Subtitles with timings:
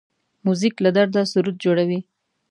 [0.45, 1.99] موزیک له درده سرود جوړوي.